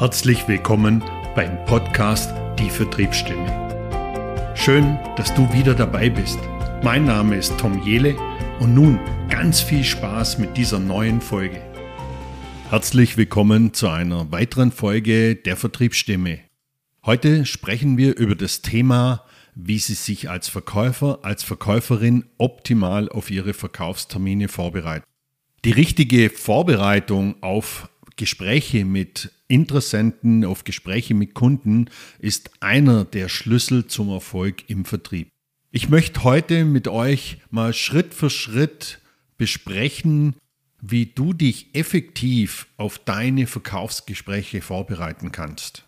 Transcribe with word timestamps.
Herzlich 0.00 0.48
willkommen 0.48 1.04
beim 1.34 1.62
Podcast 1.66 2.32
Die 2.58 2.70
Vertriebsstimme. 2.70 4.54
Schön, 4.54 4.98
dass 5.18 5.34
du 5.34 5.52
wieder 5.52 5.74
dabei 5.74 6.08
bist. 6.08 6.38
Mein 6.82 7.04
Name 7.04 7.36
ist 7.36 7.58
Tom 7.58 7.82
Jele 7.82 8.16
und 8.60 8.74
nun 8.74 8.98
ganz 9.28 9.60
viel 9.60 9.84
Spaß 9.84 10.38
mit 10.38 10.56
dieser 10.56 10.78
neuen 10.78 11.20
Folge. 11.20 11.60
Herzlich 12.70 13.18
willkommen 13.18 13.74
zu 13.74 13.90
einer 13.90 14.32
weiteren 14.32 14.72
Folge 14.72 15.36
der 15.36 15.58
Vertriebsstimme. 15.58 16.38
Heute 17.04 17.44
sprechen 17.44 17.98
wir 17.98 18.16
über 18.16 18.36
das 18.36 18.62
Thema, 18.62 19.26
wie 19.54 19.78
Sie 19.78 19.92
sich 19.92 20.30
als 20.30 20.48
Verkäufer, 20.48 21.18
als 21.24 21.42
Verkäuferin 21.42 22.24
optimal 22.38 23.10
auf 23.10 23.30
Ihre 23.30 23.52
Verkaufstermine 23.52 24.48
vorbereiten. 24.48 25.04
Die 25.66 25.72
richtige 25.72 26.30
Vorbereitung 26.30 27.42
auf 27.42 27.90
Gespräche 28.16 28.86
mit 28.86 29.30
Interessenten, 29.50 30.44
auf 30.44 30.64
Gespräche 30.64 31.14
mit 31.14 31.34
Kunden 31.34 31.90
ist 32.18 32.50
einer 32.60 33.04
der 33.04 33.28
Schlüssel 33.28 33.86
zum 33.86 34.08
Erfolg 34.08 34.68
im 34.70 34.84
Vertrieb. 34.84 35.28
Ich 35.72 35.88
möchte 35.88 36.24
heute 36.24 36.64
mit 36.64 36.88
euch 36.88 37.38
mal 37.50 37.72
Schritt 37.72 38.14
für 38.14 38.30
Schritt 38.30 39.00
besprechen, 39.36 40.36
wie 40.80 41.06
du 41.06 41.32
dich 41.32 41.74
effektiv 41.74 42.66
auf 42.76 42.98
deine 42.98 43.46
Verkaufsgespräche 43.46 44.62
vorbereiten 44.62 45.32
kannst. 45.32 45.84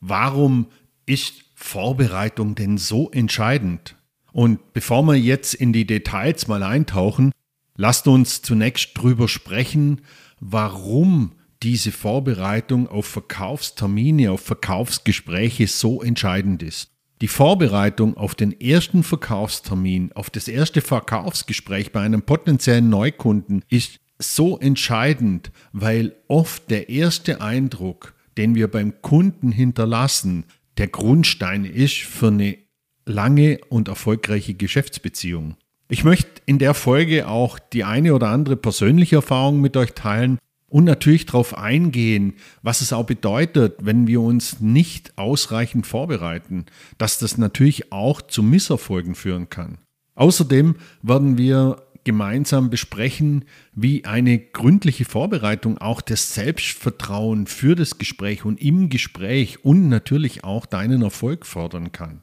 Warum 0.00 0.66
ist 1.06 1.44
Vorbereitung 1.54 2.54
denn 2.54 2.78
so 2.78 3.10
entscheidend? 3.10 3.96
Und 4.32 4.72
bevor 4.72 5.02
wir 5.04 5.16
jetzt 5.16 5.54
in 5.54 5.72
die 5.72 5.86
Details 5.86 6.46
mal 6.48 6.62
eintauchen, 6.62 7.32
lasst 7.76 8.06
uns 8.06 8.42
zunächst 8.42 8.96
drüber 8.96 9.26
sprechen, 9.26 10.02
warum 10.38 11.32
diese 11.62 11.92
Vorbereitung 11.92 12.88
auf 12.88 13.06
Verkaufstermine, 13.06 14.30
auf 14.30 14.40
Verkaufsgespräche 14.40 15.66
so 15.66 16.02
entscheidend 16.02 16.62
ist. 16.62 16.90
Die 17.20 17.28
Vorbereitung 17.28 18.16
auf 18.16 18.36
den 18.36 18.58
ersten 18.60 19.02
Verkaufstermin, 19.02 20.12
auf 20.12 20.30
das 20.30 20.46
erste 20.46 20.80
Verkaufsgespräch 20.80 21.90
bei 21.90 22.00
einem 22.00 22.22
potenziellen 22.22 22.88
Neukunden 22.90 23.64
ist 23.68 23.98
so 24.20 24.58
entscheidend, 24.58 25.50
weil 25.72 26.14
oft 26.28 26.70
der 26.70 26.88
erste 26.88 27.40
Eindruck, 27.40 28.14
den 28.36 28.54
wir 28.54 28.68
beim 28.68 29.02
Kunden 29.02 29.50
hinterlassen, 29.50 30.44
der 30.76 30.86
Grundstein 30.86 31.64
ist 31.64 31.96
für 31.96 32.28
eine 32.28 32.58
lange 33.04 33.58
und 33.68 33.88
erfolgreiche 33.88 34.54
Geschäftsbeziehung. 34.54 35.56
Ich 35.88 36.04
möchte 36.04 36.42
in 36.46 36.58
der 36.58 36.74
Folge 36.74 37.26
auch 37.26 37.58
die 37.58 37.82
eine 37.82 38.14
oder 38.14 38.28
andere 38.28 38.56
persönliche 38.56 39.16
Erfahrung 39.16 39.60
mit 39.60 39.76
euch 39.76 39.92
teilen 39.94 40.38
und 40.68 40.84
natürlich 40.84 41.26
darauf 41.26 41.56
eingehen, 41.56 42.34
was 42.62 42.80
es 42.80 42.92
auch 42.92 43.06
bedeutet, 43.06 43.76
wenn 43.80 44.06
wir 44.06 44.20
uns 44.20 44.60
nicht 44.60 45.16
ausreichend 45.16 45.86
vorbereiten, 45.86 46.66
dass 46.98 47.18
das 47.18 47.38
natürlich 47.38 47.92
auch 47.92 48.22
zu 48.22 48.42
Misserfolgen 48.42 49.14
führen 49.14 49.48
kann. 49.48 49.78
Außerdem 50.14 50.76
werden 51.02 51.38
wir 51.38 51.82
gemeinsam 52.04 52.70
besprechen, 52.70 53.44
wie 53.74 54.04
eine 54.04 54.38
gründliche 54.38 55.04
Vorbereitung 55.04 55.78
auch 55.78 56.00
das 56.00 56.34
Selbstvertrauen 56.34 57.46
für 57.46 57.74
das 57.74 57.98
Gespräch 57.98 58.44
und 58.44 58.60
im 58.62 58.88
Gespräch 58.88 59.64
und 59.64 59.88
natürlich 59.88 60.44
auch 60.44 60.66
deinen 60.66 61.02
Erfolg 61.02 61.44
fördern 61.44 61.92
kann. 61.92 62.22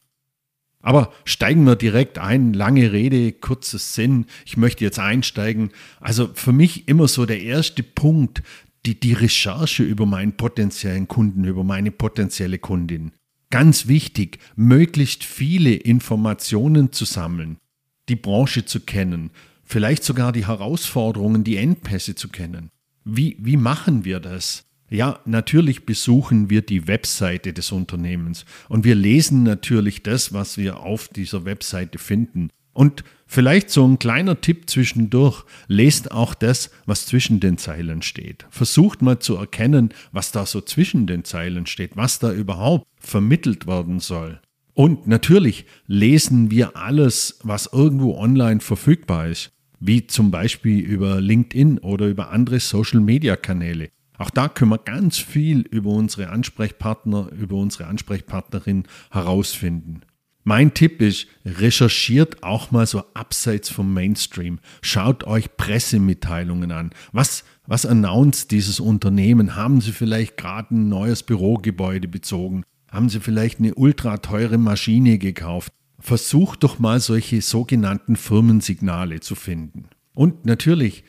Aber 0.85 1.11
steigen 1.23 1.63
wir 1.63 1.75
direkt 1.75 2.19
ein. 2.19 2.53
Lange 2.53 2.91
Rede, 2.91 3.31
kurzes 3.31 3.95
Sinn. 3.95 4.27
Ich 4.45 4.55
möchte 4.55 4.83
jetzt 4.83 4.99
einsteigen. 4.99 5.71
Also 5.99 6.29
für 6.35 6.53
mich 6.53 6.87
immer 6.87 7.07
so 7.07 7.25
der 7.25 7.41
erste 7.41 7.81
Punkt, 7.81 8.43
die, 8.85 8.99
die 8.99 9.13
Recherche 9.13 9.81
über 9.81 10.05
meinen 10.05 10.37
potenziellen 10.37 11.07
Kunden, 11.07 11.43
über 11.43 11.63
meine 11.63 11.89
potenzielle 11.89 12.59
Kundin. 12.59 13.13
Ganz 13.49 13.87
wichtig, 13.87 14.37
möglichst 14.55 15.23
viele 15.23 15.73
Informationen 15.73 16.91
zu 16.91 17.05
sammeln, 17.05 17.57
die 18.07 18.15
Branche 18.15 18.65
zu 18.65 18.79
kennen, 18.79 19.31
vielleicht 19.63 20.03
sogar 20.03 20.31
die 20.31 20.45
Herausforderungen, 20.45 21.43
die 21.43 21.57
Endpässe 21.57 22.13
zu 22.13 22.29
kennen. 22.29 22.69
Wie, 23.03 23.37
wie 23.39 23.57
machen 23.57 24.05
wir 24.05 24.19
das? 24.19 24.64
Ja, 24.89 25.19
natürlich 25.25 25.85
besuchen 25.85 26.49
wir 26.49 26.61
die 26.61 26.87
Webseite 26.87 27.53
des 27.53 27.71
Unternehmens 27.71 28.45
und 28.69 28.83
wir 28.83 28.95
lesen 28.95 29.43
natürlich 29.43 30.03
das, 30.03 30.31
was 30.31 30.57
wir 30.57 30.79
auf 30.79 31.07
dieser 31.07 31.43
Webseite 31.45 31.97
finden. 31.97 32.49
Und 32.71 33.03
vielleicht 33.25 33.69
so 33.69 33.87
ein 33.87 33.99
kleiner 33.99 34.41
Tipp 34.41 34.69
zwischendurch, 34.69 35.43
lest 35.67 36.11
auch 36.11 36.33
das, 36.33 36.69
was 36.85 37.05
zwischen 37.05 37.39
den 37.39 37.57
Zeilen 37.57 38.01
steht. 38.01 38.45
Versucht 38.49 39.01
mal 39.01 39.19
zu 39.19 39.35
erkennen, 39.37 39.89
was 40.11 40.31
da 40.31 40.45
so 40.45 40.61
zwischen 40.61 41.07
den 41.07 41.23
Zeilen 41.23 41.65
steht, 41.67 41.95
was 41.95 42.19
da 42.19 42.33
überhaupt 42.33 42.85
vermittelt 42.99 43.65
werden 43.65 44.01
soll. 44.01 44.41
Und 44.73 45.07
natürlich 45.07 45.65
lesen 45.87 46.51
wir 46.51 46.75
alles, 46.75 47.39
was 47.43 47.69
irgendwo 47.71 48.17
online 48.17 48.59
verfügbar 48.59 49.29
ist, 49.29 49.51
wie 49.79 50.05
zum 50.05 50.29
Beispiel 50.29 50.79
über 50.79 51.21
LinkedIn 51.21 51.77
oder 51.77 52.07
über 52.07 52.31
andere 52.31 52.59
Social-Media-Kanäle. 52.59 53.87
Auch 54.17 54.29
da 54.29 54.47
können 54.47 54.71
wir 54.71 54.77
ganz 54.77 55.17
viel 55.17 55.61
über 55.61 55.91
unsere 55.91 56.29
Ansprechpartner, 56.29 57.29
über 57.31 57.55
unsere 57.55 57.87
Ansprechpartnerin 57.87 58.83
herausfinden. 59.11 60.01
Mein 60.47 60.75
Tipp 60.75 61.01
ist, 61.01 61.25
recherchiert 61.43 62.43
auch 62.43 62.69
mal 62.69 62.85
so 62.85 63.03
abseits 63.15 63.69
vom 63.69 63.95
Mainstream. 63.95 64.59
Schaut 64.83 65.23
euch 65.23 65.57
Pressemitteilungen 65.57 66.71
an. 66.71 66.91
Was, 67.11 67.43
was 67.65 67.83
announced 67.87 68.51
dieses 68.51 68.79
Unternehmen? 68.79 69.55
Haben 69.55 69.81
sie 69.81 69.91
vielleicht 69.91 70.37
gerade 70.37 70.75
ein 70.75 70.87
neues 70.87 71.23
Bürogebäude 71.23 72.07
bezogen? 72.07 72.63
Haben 72.91 73.09
sie 73.09 73.21
vielleicht 73.21 73.57
eine 73.57 73.73
ultra 73.73 74.17
teure 74.17 74.59
Maschine 74.59 75.17
gekauft? 75.17 75.73
Versucht 75.99 76.63
doch 76.63 76.77
mal 76.77 76.99
solche 76.99 77.41
sogenannten 77.41 78.15
Firmensignale 78.15 79.21
zu 79.21 79.33
finden. 79.33 79.85
Und 80.13 80.45
natürlich, 80.45 81.03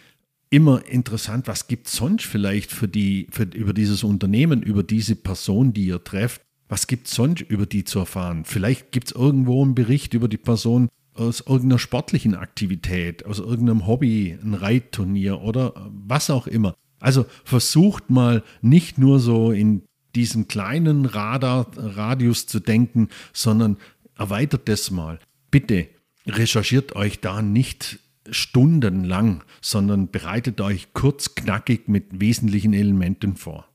immer 0.50 0.86
interessant, 0.86 1.48
was 1.48 1.68
gibt 1.68 1.88
es 1.88 1.94
sonst 1.94 2.24
vielleicht 2.24 2.70
für 2.72 2.88
die, 2.88 3.26
für, 3.30 3.44
über 3.44 3.72
dieses 3.72 4.04
Unternehmen, 4.04 4.62
über 4.62 4.82
diese 4.82 5.16
Person, 5.16 5.72
die 5.72 5.86
ihr 5.86 6.02
trefft? 6.02 6.42
Was 6.68 6.86
gibt 6.86 7.08
es 7.08 7.14
sonst 7.14 7.42
über 7.42 7.66
die 7.66 7.84
zu 7.84 8.00
erfahren? 8.00 8.44
Vielleicht 8.44 8.92
gibt 8.92 9.08
es 9.08 9.14
irgendwo 9.14 9.62
einen 9.62 9.74
Bericht 9.74 10.14
über 10.14 10.28
die 10.28 10.36
Person 10.36 10.88
aus 11.14 11.40
irgendeiner 11.40 11.78
sportlichen 11.78 12.34
Aktivität, 12.34 13.24
aus 13.24 13.38
irgendeinem 13.38 13.86
Hobby, 13.86 14.36
ein 14.42 14.54
Reitturnier 14.54 15.40
oder 15.40 15.90
was 16.06 16.30
auch 16.30 16.46
immer. 16.46 16.74
Also 17.00 17.26
versucht 17.44 18.10
mal 18.10 18.42
nicht 18.62 18.98
nur 18.98 19.20
so 19.20 19.52
in 19.52 19.82
diesem 20.14 20.48
kleinen 20.48 21.04
Radar, 21.04 21.70
Radius 21.76 22.46
zu 22.46 22.60
denken, 22.60 23.08
sondern 23.32 23.76
erweitert 24.16 24.68
das 24.68 24.90
mal. 24.90 25.18
Bitte 25.50 25.88
recherchiert 26.26 26.96
euch 26.96 27.20
da 27.20 27.42
nicht 27.42 28.00
stundenlang, 28.30 29.42
sondern 29.60 30.10
bereitet 30.10 30.60
euch 30.60 30.92
kurz, 30.92 31.34
knackig 31.34 31.88
mit 31.88 32.20
wesentlichen 32.20 32.72
Elementen 32.72 33.36
vor. 33.36 33.66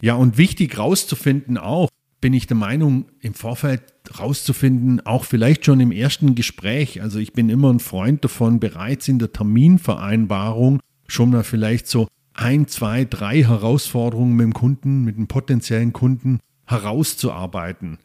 Ja, 0.00 0.14
und 0.14 0.38
wichtig 0.38 0.78
rauszufinden 0.78 1.58
auch, 1.58 1.88
bin 2.20 2.34
ich 2.34 2.46
der 2.46 2.56
Meinung, 2.56 3.06
im 3.20 3.34
Vorfeld 3.34 3.82
rauszufinden, 4.18 5.04
auch 5.06 5.24
vielleicht 5.24 5.64
schon 5.64 5.80
im 5.80 5.92
ersten 5.92 6.34
Gespräch. 6.34 7.02
Also 7.02 7.18
ich 7.18 7.32
bin 7.32 7.48
immer 7.48 7.72
ein 7.72 7.80
Freund 7.80 8.24
davon, 8.24 8.60
bereits 8.60 9.08
in 9.08 9.18
der 9.18 9.32
Terminvereinbarung 9.32 10.80
schon 11.06 11.30
mal 11.30 11.44
vielleicht 11.44 11.86
so 11.86 12.08
ein, 12.34 12.66
zwei, 12.68 13.04
drei 13.04 13.44
Herausforderungen 13.44 14.36
mit 14.36 14.44
dem 14.44 14.54
Kunden, 14.54 15.04
mit 15.04 15.16
dem 15.16 15.28
potenziellen 15.28 15.92
Kunden 15.92 16.40
herauszuarbeiten. 16.66 17.98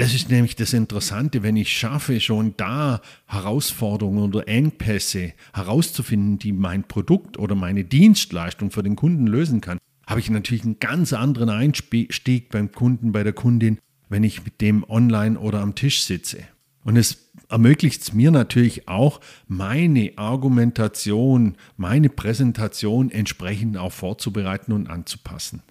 Das 0.00 0.14
ist 0.14 0.30
nämlich 0.30 0.56
das 0.56 0.72
Interessante, 0.72 1.42
wenn 1.42 1.56
ich 1.56 1.76
schaffe, 1.76 2.20
schon 2.20 2.54
da 2.56 3.02
Herausforderungen 3.26 4.32
oder 4.32 4.48
Engpässe 4.48 5.34
herauszufinden, 5.52 6.38
die 6.38 6.52
mein 6.52 6.84
Produkt 6.84 7.38
oder 7.38 7.54
meine 7.54 7.84
Dienstleistung 7.84 8.70
für 8.70 8.82
den 8.82 8.96
Kunden 8.96 9.26
lösen 9.26 9.60
kann, 9.60 9.76
habe 10.06 10.20
ich 10.20 10.30
natürlich 10.30 10.64
einen 10.64 10.80
ganz 10.80 11.12
anderen 11.12 11.50
Einstieg 11.50 12.48
beim 12.48 12.72
Kunden, 12.72 13.12
bei 13.12 13.24
der 13.24 13.34
Kundin, 13.34 13.76
wenn 14.08 14.24
ich 14.24 14.42
mit 14.42 14.62
dem 14.62 14.88
online 14.88 15.38
oder 15.38 15.60
am 15.60 15.74
Tisch 15.74 16.02
sitze. 16.04 16.38
Und 16.82 16.96
es 16.96 17.30
ermöglicht 17.50 18.00
es 18.00 18.14
mir 18.14 18.30
natürlich 18.30 18.88
auch, 18.88 19.20
meine 19.48 20.12
Argumentation, 20.16 21.56
meine 21.76 22.08
Präsentation 22.08 23.10
entsprechend 23.10 23.76
auch 23.76 23.92
vorzubereiten 23.92 24.72
und 24.72 24.88
anzupassen. 24.88 25.62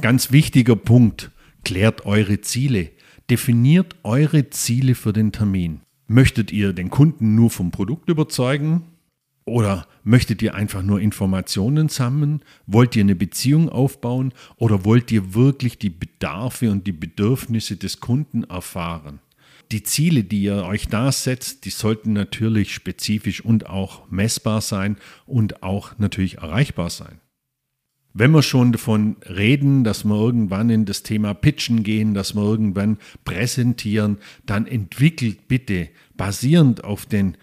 Ganz 0.00 0.30
wichtiger 0.30 0.76
Punkt, 0.76 1.32
klärt 1.64 2.06
eure 2.06 2.40
Ziele. 2.42 2.90
Definiert 3.30 3.94
eure 4.02 4.50
Ziele 4.50 4.96
für 4.96 5.12
den 5.12 5.30
Termin. 5.30 5.82
Möchtet 6.08 6.50
ihr 6.50 6.72
den 6.72 6.90
Kunden 6.90 7.36
nur 7.36 7.48
vom 7.48 7.70
Produkt 7.70 8.08
überzeugen? 8.08 8.82
Oder 9.44 9.86
möchtet 10.02 10.42
ihr 10.42 10.56
einfach 10.56 10.82
nur 10.82 11.00
Informationen 11.00 11.88
sammeln? 11.88 12.42
Wollt 12.66 12.96
ihr 12.96 13.04
eine 13.04 13.14
Beziehung 13.14 13.68
aufbauen? 13.68 14.34
Oder 14.56 14.84
wollt 14.84 15.12
ihr 15.12 15.32
wirklich 15.32 15.78
die 15.78 15.90
Bedarfe 15.90 16.72
und 16.72 16.88
die 16.88 16.92
Bedürfnisse 16.92 17.76
des 17.76 18.00
Kunden 18.00 18.42
erfahren? 18.42 19.20
Die 19.70 19.84
Ziele, 19.84 20.24
die 20.24 20.42
ihr 20.42 20.64
euch 20.64 20.88
da 20.88 21.12
setzt, 21.12 21.64
die 21.64 21.70
sollten 21.70 22.12
natürlich 22.12 22.74
spezifisch 22.74 23.44
und 23.44 23.70
auch 23.70 24.10
messbar 24.10 24.60
sein 24.60 24.96
und 25.26 25.62
auch 25.62 25.96
natürlich 25.98 26.38
erreichbar 26.38 26.90
sein. 26.90 27.20
Wenn 28.12 28.32
wir 28.32 28.42
schon 28.42 28.72
davon 28.72 29.16
reden, 29.28 29.84
dass 29.84 30.04
wir 30.04 30.14
irgendwann 30.16 30.68
in 30.68 30.84
das 30.84 31.02
Thema 31.02 31.32
Pitchen 31.32 31.84
gehen, 31.84 32.12
dass 32.12 32.34
wir 32.34 32.42
irgendwann 32.42 32.98
präsentieren, 33.24 34.18
dann 34.46 34.66
entwickelt 34.66 35.46
bitte 35.46 35.88
basierend 36.16 36.82
auf 36.82 37.06
den 37.06 37.36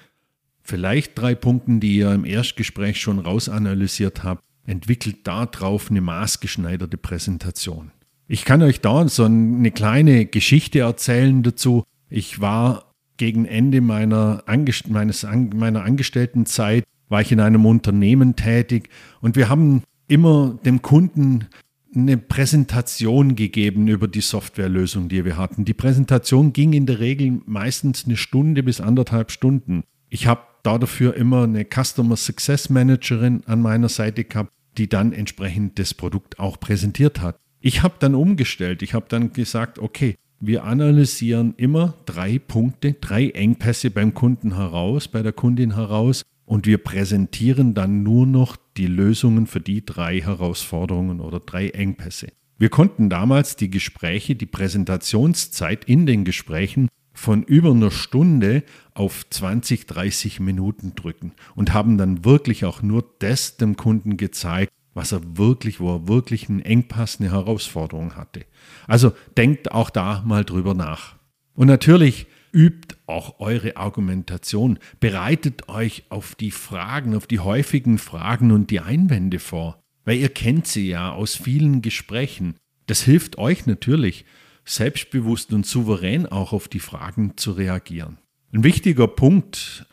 vielleicht 0.62 1.18
drei 1.18 1.36
Punkten, 1.36 1.80
die 1.80 1.96
ihr 1.96 2.12
im 2.12 2.26
Erstgespräch 2.26 3.00
schon 3.00 3.20
rausanalysiert 3.20 4.24
habt, 4.24 4.44
entwickelt 4.66 5.26
darauf 5.26 5.90
eine 5.90 6.02
maßgeschneiderte 6.02 6.98
Präsentation. 6.98 7.92
Ich 8.28 8.44
kann 8.44 8.62
euch 8.62 8.82
da 8.82 9.08
so 9.08 9.24
eine 9.24 9.72
kleine 9.72 10.26
Geschichte 10.26 10.80
erzählen 10.80 11.44
dazu. 11.44 11.86
Ich 12.10 12.42
war 12.42 12.94
gegen 13.16 13.46
Ende 13.46 13.80
meiner, 13.80 14.44
Angest 14.46 14.90
meines, 14.90 15.24
meiner 15.24 15.84
Angestelltenzeit, 15.84 16.84
war 17.08 17.22
ich 17.22 17.32
in 17.32 17.40
einem 17.40 17.66
Unternehmen 17.66 18.36
tätig 18.36 18.90
und 19.22 19.38
wir 19.38 19.48
haben 19.48 19.84
immer 20.08 20.58
dem 20.66 20.82
Kunden 20.82 21.48
eine 21.96 22.18
Präsentation 22.18 23.36
gegeben 23.36 23.88
über 23.88 24.08
die 24.08 24.22
Softwarelösung, 24.22 25.10
die 25.10 25.26
wir 25.26 25.38
hatten. 25.38 25.66
Die 25.66 25.74
Präsentation 25.74 26.54
ging 26.54 26.74
in 26.74 26.86
der 26.86 27.00
Regel 27.00 27.42
meistens 27.46 28.06
eine 28.06 28.18
Stunde 28.18 28.64
bis 28.64 28.82
anderthalb 28.82 29.32
Stunden. 29.32 29.84
Ich 30.10 30.28
habe 30.28 30.42
dafür 30.64 31.16
immer 31.16 31.44
eine 31.44 31.66
Customer 31.66 32.16
Success 32.16 32.70
Managerin 32.70 33.42
an 33.46 33.62
meiner 33.62 33.90
Seite 33.90 34.26
gehabt, 34.26 34.52
die 34.78 34.88
dann 34.88 35.14
entsprechend 35.14 35.80
das 35.80 35.94
Produkt 35.94 36.40
auch 36.40 36.60
präsentiert 36.60 37.22
hat. 37.22 37.40
Ich 37.60 37.84
habe 37.84 37.96
dann 38.00 38.16
umgestellt. 38.16 38.82
Ich 38.82 38.94
habe 38.94 39.06
dann 39.10 39.34
gesagt, 39.34 39.80
okay, 39.80 40.16
wir 40.40 40.66
analysieren 40.66 41.56
immer 41.58 41.96
drei 42.06 42.38
Punkte, 42.38 42.94
drei 42.94 43.30
Engpässe 43.30 43.90
beim 43.90 44.14
Kunden 44.14 44.56
heraus, 44.56 45.08
bei 45.08 45.24
der 45.24 45.34
Kundin 45.34 45.74
heraus 45.74 46.24
und 46.48 46.66
wir 46.66 46.80
präsentieren 46.80 47.74
dann 47.76 48.02
nur 48.02 48.26
noch 48.26 48.56
die 48.78 48.88
Lösungen 48.88 49.46
für 49.46 49.60
die 49.60 49.86
drei 49.86 50.22
Herausforderungen 50.22 51.20
oder 51.20 51.42
drei 51.42 51.70
Engpässe. 51.70 52.30
Wir 52.58 52.70
konnten 52.70 53.10
damals 53.10 53.58
die 53.58 53.70
Gespräche, 53.70 54.36
die 54.36 54.46
Präsentationszeit 54.48 55.86
in 55.86 56.08
den 56.08 56.24
Gesprächen 56.24 56.88
von 57.14 57.44
über 57.44 57.72
einer 57.72 57.92
Stunde 57.92 58.64
auf 58.94 59.30
20, 59.30 59.88
30 59.88 60.40
Minuten 60.40 60.96
drücken 60.96 61.34
und 61.56 61.74
haben 61.74 61.98
dann 61.98 62.24
wirklich 62.24 62.64
auch 62.64 62.82
nur 62.82 63.04
das 63.20 63.58
dem 63.58 63.76
Kunden 63.76 64.16
gezeigt, 64.16 64.72
was 64.94 65.12
er 65.12 65.38
wirklich, 65.38 65.82
wo 65.82 65.96
er 65.96 66.08
wirklich 66.08 66.48
einen 66.48 66.62
Engpass, 66.62 67.20
eine 67.20 67.32
Herausforderung 67.32 68.16
hatte. 68.16 68.46
Also 68.88 69.12
denkt 69.36 69.72
auch 69.74 69.90
da 69.90 70.24
mal 70.26 70.46
drüber 70.46 70.74
nach. 70.74 71.16
Und 71.56 71.68
natürlich 71.68 72.28
übt 72.54 72.87
auch 73.08 73.40
eure 73.40 73.78
Argumentation, 73.78 74.80
bereitet 75.00 75.70
euch 75.70 76.04
auf 76.10 76.36
die 76.36 76.52
Fragen, 76.52 77.16
auf 77.16 77.28
die 77.28 77.40
häufigen 77.40 77.98
Fragen 77.98 78.52
und 78.52 78.70
die 78.70 78.80
Einwände 78.80 79.40
vor, 79.40 79.82
weil 80.06 80.18
ihr 80.18 80.30
kennt 80.30 80.68
sie 80.68 80.88
ja 80.88 81.12
aus 81.12 81.36
vielen 81.36 81.82
Gesprächen. 81.82 82.56
Das 82.86 83.02
hilft 83.02 83.38
euch 83.38 83.66
natürlich, 83.66 84.26
selbstbewusst 84.66 85.54
und 85.54 85.66
souverän 85.66 86.26
auch 86.26 86.54
auf 86.54 86.68
die 86.68 86.80
Fragen 86.80 87.38
zu 87.38 87.54
reagieren. 87.54 88.18
Ein 88.54 88.64
wichtiger 88.64 89.08
Punkt, 89.08 89.86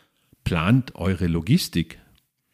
plant 0.43 0.95
eure 0.95 1.27
Logistik. 1.27 1.99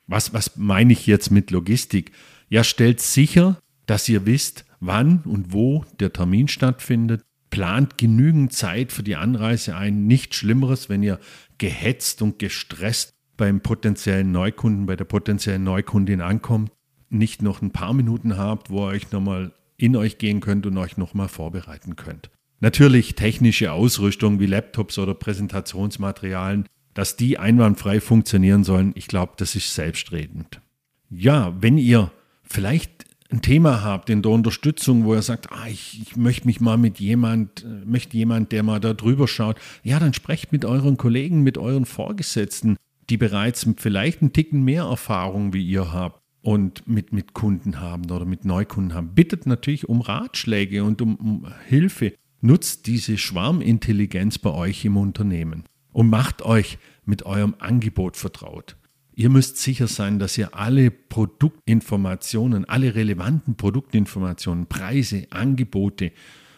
Was, 0.08 0.34
was 0.34 0.58
meine 0.58 0.94
ich 0.94 1.08
jetzt 1.08 1.32
mit 1.32 1.52
Logistik? 1.52 2.12
Ja, 2.50 2.64
stellt 2.64 3.00
sicher, 3.00 3.60
dass 3.86 4.10
ihr 4.10 4.26
wisst, 4.26 4.66
wann 4.80 5.20
und 5.20 5.54
wo 5.54 5.86
der 6.00 6.12
Termin 6.12 6.48
stattfindet. 6.48 7.24
Plant 7.52 8.00
genügend 8.00 8.54
Zeit 8.54 8.92
für 8.92 9.04
die 9.04 9.16
Anreise 9.16 9.76
ein. 9.76 10.08
Nichts 10.08 10.38
Schlimmeres, 10.38 10.90
wenn 10.90 11.04
ihr 11.04 11.20
gehetzt 11.60 12.24
und 12.24 12.40
gestresst 12.40 13.14
beim 13.38 13.62
potenziellen 13.62 14.32
Neukunden, 14.32 14.88
bei 14.88 14.96
der 14.96 15.06
potenziellen 15.06 15.64
Neukundin 15.64 16.22
ankommt, 16.22 16.72
nicht 17.10 17.42
noch 17.42 17.62
ein 17.62 17.72
paar 17.72 17.94
Minuten 17.94 18.38
habt, 18.38 18.70
wo 18.70 18.86
ihr 18.88 18.94
euch 18.94 19.12
nochmal 19.12 19.54
in 19.78 19.96
euch 19.96 20.18
gehen 20.18 20.40
könnt 20.40 20.66
und 20.66 20.78
euch 20.78 20.98
nochmal 20.98 21.28
vorbereiten 21.28 21.96
könnt. 21.96 22.30
Natürlich 22.60 23.16
technische 23.16 23.72
Ausrüstung 23.72 24.40
wie 24.40 24.46
Laptops 24.46 24.98
oder 24.98 25.14
Präsentationsmaterialien, 25.14 26.68
dass 26.94 27.16
die 27.16 27.38
einwandfrei 27.38 28.00
funktionieren 28.00 28.64
sollen, 28.64 28.92
ich 28.96 29.08
glaube, 29.08 29.34
das 29.38 29.56
ist 29.56 29.74
selbstredend. 29.74 30.62
Ja, 31.10 31.56
wenn 31.60 31.78
ihr 31.78 32.12
vielleicht 32.44 33.06
ein 33.32 33.42
Thema 33.42 33.84
habt 33.84 34.10
in 34.10 34.22
der 34.22 34.32
Unterstützung, 34.32 35.06
wo 35.06 35.14
ihr 35.14 35.22
sagt, 35.22 35.52
ah, 35.52 35.68
ich, 35.68 36.02
ich 36.02 36.16
möchte 36.16 36.48
mich 36.48 36.60
mal 36.60 36.78
mit 36.78 37.00
jemand, 37.00 37.64
äh, 37.64 37.86
möchte 37.86 38.18
jemand, 38.18 38.52
der 38.52 38.64
mal 38.64 38.80
da 38.80 38.94
drüber 38.94 39.28
schaut, 39.28 39.58
ja, 39.84 40.00
dann 40.00 40.14
sprecht 40.14 40.52
mit 40.52 40.66
euren 40.66 40.98
Kollegen, 40.98 41.42
mit 41.42 41.58
euren 41.58 41.86
Vorgesetzten, 41.86 42.78
die 43.10 43.18
bereits 43.18 43.68
vielleicht 43.78 44.22
einen 44.22 44.34
Ticken 44.34 44.64
mehr 44.64 44.84
Erfahrung 44.84 45.54
wie 45.54 45.66
ihr 45.66 45.92
habt 45.92 46.22
und 46.42 46.88
mit, 46.88 47.14
mit 47.14 47.34
Kunden 47.34 47.80
haben 47.80 48.10
oder 48.10 48.26
mit 48.26 48.46
Neukunden 48.46 48.94
haben. 48.94 49.14
Bittet 49.14 49.46
natürlich 49.46 49.88
um 49.88 50.02
Ratschläge 50.02 50.84
und 50.84 51.02
um, 51.02 51.16
um 51.16 51.48
Hilfe. 51.68 52.14
Nutzt 52.42 52.88
diese 52.88 53.18
Schwarmintelligenz 53.18 54.40
bei 54.40 54.50
euch 54.50 54.84
im 54.84 54.98
Unternehmen 54.98 55.64
und 55.94 56.10
macht 56.10 56.42
euch 56.42 56.80
mit 57.06 57.24
eurem 57.26 57.56
Angebot 57.60 58.18
vertraut. 58.18 58.76
Ihr 59.14 59.30
müsst 59.30 59.58
sicher 59.58 59.88
sein, 59.88 60.20
dass 60.20 60.38
ihr 60.38 60.56
alle 60.56 60.90
Produktinformationen, 60.90 62.66
alle 62.66 62.96
relevanten 62.96 63.56
Produktinformationen, 63.56 64.68
Preise, 64.68 65.28
Angebote 65.32 66.12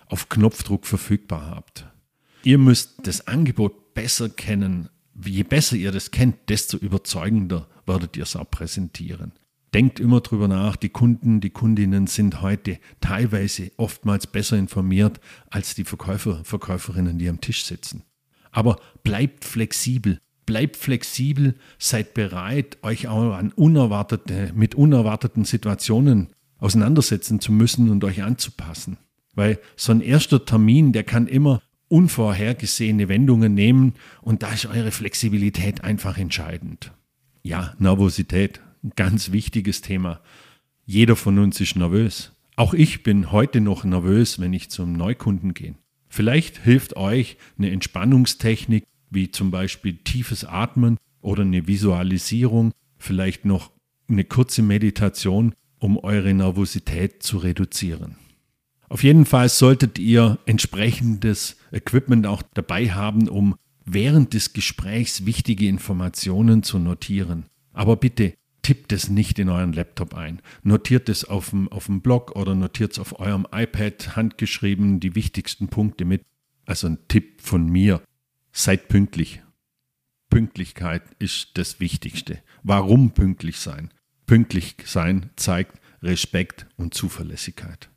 auf 0.07 0.29
Knopfdruck 0.29 0.85
verfügbar 0.85 1.49
habt. 1.49 1.87
Ihr 2.43 2.57
müsst 2.57 3.07
das 3.07 3.27
Angebot 3.27 3.93
besser 3.93 4.29
kennen. 4.29 4.89
Je 5.23 5.43
besser 5.43 5.75
ihr 5.75 5.91
das 5.91 6.11
kennt, 6.11 6.49
desto 6.49 6.77
überzeugender 6.77 7.67
werdet 7.85 8.17
ihr 8.17 8.23
es 8.23 8.35
auch 8.35 8.49
präsentieren. 8.49 9.31
Denkt 9.73 9.99
immer 9.99 10.21
drüber 10.21 10.47
nach, 10.47 10.75
die 10.75 10.89
Kunden, 10.89 11.41
die 11.41 11.49
Kundinnen 11.49 12.05
sind 12.05 12.41
heute 12.41 12.79
teilweise 13.01 13.71
oftmals 13.77 14.27
besser 14.27 14.57
informiert 14.57 15.19
als 15.49 15.73
die 15.73 15.83
Verkäufer, 15.83 16.43
Verkäuferinnen, 16.43 17.17
die 17.17 17.27
am 17.27 17.41
Tisch 17.41 17.65
sitzen. 17.65 18.03
Aber 18.51 18.79
bleibt 19.03 19.45
flexibel, 19.45 20.19
bleibt 20.45 20.77
flexibel, 20.77 21.55
seid 21.77 22.13
bereit, 22.13 22.77
euch 22.81 23.07
auch 23.07 23.33
an 23.33 23.51
unerwartete, 23.51 24.51
mit 24.55 24.75
unerwarteten 24.75 25.45
Situationen 25.45 26.29
auseinandersetzen 26.57 27.39
zu 27.39 27.51
müssen 27.51 27.89
und 27.89 28.03
euch 28.03 28.23
anzupassen. 28.23 28.97
Weil 29.35 29.59
so 29.75 29.91
ein 29.91 30.01
erster 30.01 30.45
Termin, 30.45 30.93
der 30.93 31.03
kann 31.03 31.27
immer 31.27 31.61
unvorhergesehene 31.89 33.07
Wendungen 33.07 33.53
nehmen 33.53 33.93
und 34.21 34.43
da 34.43 34.53
ist 34.53 34.65
eure 34.65 34.91
Flexibilität 34.91 35.83
einfach 35.83 36.17
entscheidend. 36.17 36.91
Ja, 37.43 37.75
Nervosität, 37.77 38.61
ein 38.83 38.93
ganz 38.95 39.31
wichtiges 39.31 39.81
Thema. 39.81 40.21
Jeder 40.85 41.15
von 41.15 41.39
uns 41.39 41.59
ist 41.61 41.75
nervös. 41.75 42.31
Auch 42.55 42.73
ich 42.73 43.03
bin 43.03 43.31
heute 43.31 43.61
noch 43.61 43.83
nervös, 43.83 44.39
wenn 44.39 44.53
ich 44.53 44.69
zum 44.69 44.93
Neukunden 44.93 45.53
gehe. 45.53 45.75
Vielleicht 46.07 46.59
hilft 46.59 46.95
euch 46.95 47.37
eine 47.57 47.71
Entspannungstechnik, 47.71 48.85
wie 49.13 49.31
zum 49.31 49.51
Beispiel 49.51 49.97
tiefes 50.03 50.45
Atmen 50.45 50.97
oder 51.21 51.43
eine 51.43 51.67
Visualisierung, 51.67 52.71
vielleicht 52.97 53.45
noch 53.45 53.71
eine 54.07 54.23
kurze 54.23 54.61
Meditation, 54.61 55.53
um 55.79 55.97
eure 55.97 56.33
Nervosität 56.33 57.23
zu 57.23 57.37
reduzieren. 57.37 58.15
Auf 58.89 59.03
jeden 59.03 59.25
Fall 59.25 59.49
solltet 59.49 59.97
ihr 59.97 60.37
entsprechendes 60.45 61.57
Equipment 61.71 62.27
auch 62.27 62.43
dabei 62.53 62.91
haben, 62.91 63.27
um 63.27 63.55
während 63.85 64.33
des 64.33 64.53
Gesprächs 64.53 65.25
wichtige 65.25 65.67
Informationen 65.67 66.63
zu 66.63 66.79
notieren. 66.79 67.45
Aber 67.73 67.95
bitte 67.95 68.33
tippt 68.61 68.93
es 68.93 69.09
nicht 69.09 69.39
in 69.39 69.49
euren 69.49 69.73
Laptop 69.73 70.13
ein. 70.13 70.41
Notiert 70.63 71.09
es 71.09 71.25
auf 71.25 71.49
dem, 71.49 71.67
auf 71.69 71.87
dem 71.87 72.01
Blog 72.01 72.35
oder 72.35 72.55
notiert 72.55 72.93
es 72.93 72.99
auf 72.99 73.19
eurem 73.19 73.45
iPad 73.51 74.15
handgeschrieben 74.15 74.99
die 74.99 75.15
wichtigsten 75.15 75.67
Punkte 75.67 76.05
mit. 76.05 76.21
Also 76.65 76.87
ein 76.87 76.99
Tipp 77.07 77.41
von 77.41 77.67
mir. 77.67 78.01
Seid 78.55 78.87
pünktlich. 78.87 79.41
Pünktlichkeit 80.29 81.01
ist 81.19 81.49
das 81.55 81.79
Wichtigste. 81.79 82.37
Warum 82.61 83.11
pünktlich 83.11 83.57
sein? 83.57 83.91
Pünktlich 84.27 84.75
sein 84.85 85.31
zeigt 85.35 85.81
Respekt 86.01 86.67
und 86.77 86.93
Zuverlässigkeit. 86.93 87.89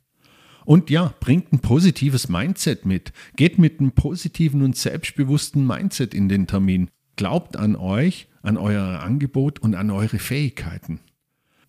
Und 0.65 0.89
ja, 0.89 1.13
bringt 1.19 1.53
ein 1.53 1.59
positives 1.59 2.27
Mindset 2.27 2.85
mit. 2.85 3.13
Geht 3.35 3.59
mit 3.59 3.79
einem 3.79 3.91
positiven 3.91 4.63
und 4.63 4.75
selbstbewussten 4.75 5.65
Mindset 5.65 6.13
in 6.13 6.27
den 6.27 6.47
Termin. 6.47 6.89
Glaubt 7.15 7.55
an 7.55 7.75
euch 7.75 8.27
an 8.41 8.57
euer 8.57 9.01
Angebot 9.01 9.59
und 9.59 9.75
an 9.75 9.91
eure 9.91 10.19
Fähigkeiten. 10.19 11.01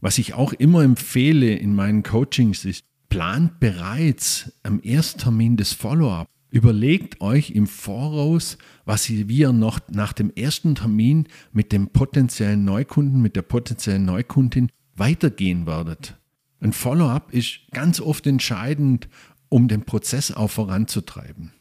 Was 0.01 0.17
ich 0.17 0.33
auch 0.33 0.53
immer 0.53 0.83
empfehle 0.83 1.55
in 1.55 1.75
meinen 1.75 2.05
Coachings 2.05 2.65
ist, 2.65 2.85
plant 3.09 3.59
bereits 3.61 4.53
am 4.63 4.81
Ersttermin 4.83 5.57
des 5.57 5.73
Follow-up. 5.73 6.29
Überlegt 6.51 7.21
euch 7.21 7.51
im 7.51 7.67
Voraus, 7.67 8.57
was 8.87 9.09
ihr, 9.11 9.53
noch 9.53 9.81
nach 9.91 10.13
dem 10.15 10.33
ersten 10.35 10.75
Termin 10.75 11.27
mit 11.53 11.73
dem 11.73 11.89
potenziellen 11.89 12.65
Neukunden, 12.65 13.21
mit 13.21 13.37
der 13.37 13.43
potenziellen 13.43 14.07
Neukundin 14.07 14.71
weitergehen 14.97 15.67
werdet. 15.67 16.17
Ein 16.61 16.73
Follow-up 16.73 17.33
ist 17.33 17.61
ganz 17.71 18.01
oft 18.01 18.27
entscheidend, 18.27 19.09
um 19.49 19.69
den 19.69 19.85
Prozess 19.85 20.33
auch 20.33 20.51
voranzutreiben. 20.51 21.53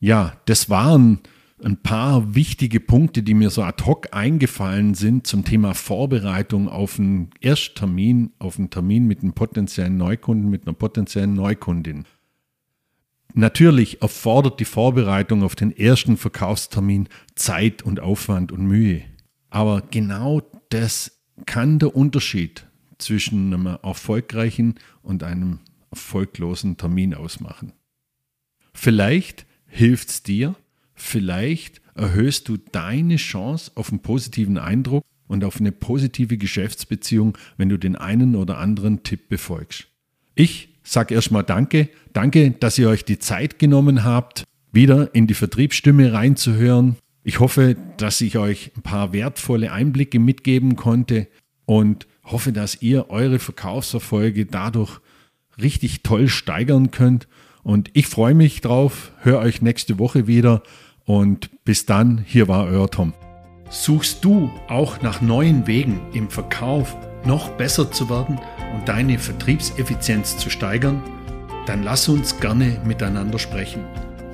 Ja, 0.00 0.36
das 0.46 0.70
waren 0.70 1.20
ein 1.62 1.76
paar 1.78 2.34
wichtige 2.34 2.80
Punkte, 2.80 3.22
die 3.22 3.34
mir 3.34 3.50
so 3.50 3.62
ad 3.62 3.84
hoc 3.84 4.08
eingefallen 4.12 4.94
sind 4.94 5.26
zum 5.26 5.44
Thema 5.44 5.74
Vorbereitung 5.74 6.68
auf 6.68 6.98
einen 6.98 7.30
Ersttermin, 7.40 8.32
auf 8.38 8.58
einen 8.58 8.70
Termin 8.70 9.06
mit 9.06 9.22
einem 9.22 9.34
potenziellen 9.34 9.96
Neukunden, 9.96 10.50
mit 10.50 10.66
einer 10.66 10.74
potenziellen 10.74 11.34
Neukundin. 11.34 12.04
Natürlich 13.36 14.00
erfordert 14.00 14.60
die 14.60 14.64
Vorbereitung 14.64 15.42
auf 15.42 15.56
den 15.56 15.76
ersten 15.76 16.16
Verkaufstermin 16.16 17.08
Zeit 17.34 17.82
und 17.82 17.98
Aufwand 17.98 18.52
und 18.52 18.64
Mühe. 18.64 19.02
Aber 19.50 19.82
genau 19.82 20.40
das 20.68 21.20
kann 21.44 21.80
der 21.80 21.96
Unterschied 21.96 22.64
zwischen 22.98 23.52
einem 23.52 23.66
erfolgreichen 23.82 24.76
und 25.02 25.24
einem 25.24 25.58
erfolglosen 25.90 26.76
Termin 26.76 27.12
ausmachen. 27.12 27.72
Vielleicht 28.72 29.46
hilft 29.66 30.10
es 30.10 30.22
dir, 30.22 30.54
vielleicht 30.94 31.80
erhöhst 31.96 32.48
du 32.48 32.56
deine 32.56 33.16
Chance 33.16 33.72
auf 33.74 33.90
einen 33.90 34.00
positiven 34.00 34.58
Eindruck 34.58 35.04
und 35.26 35.44
auf 35.44 35.58
eine 35.58 35.72
positive 35.72 36.36
Geschäftsbeziehung, 36.38 37.36
wenn 37.56 37.68
du 37.68 37.78
den 37.78 37.96
einen 37.96 38.36
oder 38.36 38.58
anderen 38.58 39.02
Tipp 39.02 39.28
befolgst. 39.28 39.88
Ich 40.36 40.73
sag 40.84 41.10
erstmal 41.10 41.42
Danke. 41.42 41.88
Danke, 42.12 42.52
dass 42.52 42.78
ihr 42.78 42.88
euch 42.88 43.04
die 43.04 43.18
Zeit 43.18 43.58
genommen 43.58 44.04
habt, 44.04 44.44
wieder 44.70 45.14
in 45.14 45.26
die 45.26 45.34
Vertriebsstimme 45.34 46.12
reinzuhören. 46.12 46.96
Ich 47.24 47.40
hoffe, 47.40 47.76
dass 47.96 48.20
ich 48.20 48.38
euch 48.38 48.70
ein 48.76 48.82
paar 48.82 49.12
wertvolle 49.12 49.72
Einblicke 49.72 50.18
mitgeben 50.18 50.76
konnte 50.76 51.26
und 51.64 52.06
hoffe, 52.22 52.52
dass 52.52 52.82
ihr 52.82 53.10
eure 53.10 53.38
Verkaufserfolge 53.38 54.46
dadurch 54.46 55.00
richtig 55.60 56.02
toll 56.02 56.28
steigern 56.28 56.90
könnt. 56.90 57.26
Und 57.62 57.90
ich 57.94 58.06
freue 58.06 58.34
mich 58.34 58.60
drauf, 58.60 59.12
höre 59.22 59.38
euch 59.38 59.62
nächste 59.62 59.98
Woche 59.98 60.26
wieder 60.26 60.62
und 61.06 61.50
bis 61.64 61.86
dann, 61.86 62.24
hier 62.26 62.48
war 62.48 62.66
euer 62.66 62.90
Tom. 62.90 63.14
Suchst 63.70 64.24
du 64.24 64.50
auch 64.68 65.00
nach 65.00 65.20
neuen 65.20 65.66
Wegen 65.66 66.00
im 66.12 66.28
Verkauf 66.28 66.94
noch 67.24 67.48
besser 67.50 67.90
zu 67.90 68.10
werden? 68.10 68.38
Und 68.74 68.88
deine 68.88 69.18
Vertriebseffizienz 69.18 70.36
zu 70.36 70.50
steigern, 70.50 71.02
dann 71.66 71.82
lass 71.82 72.08
uns 72.08 72.38
gerne 72.40 72.76
miteinander 72.84 73.38
sprechen. 73.38 73.84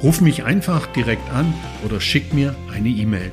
Ruf 0.02 0.20
mich 0.20 0.44
einfach 0.44 0.86
direkt 0.86 1.30
an 1.32 1.52
oder 1.84 2.00
schick 2.00 2.32
mir 2.32 2.54
eine 2.72 2.88
E-Mail. 2.88 3.30